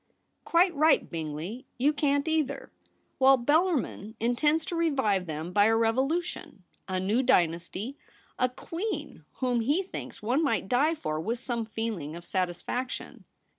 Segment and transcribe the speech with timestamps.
[0.51, 2.71] 'Quite right, Bingley; you can't either.
[3.19, 7.97] Well, Bellarmin intends to revive them by a revolution, a new dynasty—
[8.39, 13.25] a queen whom he thinks one might die for with some feeling of satisfaction.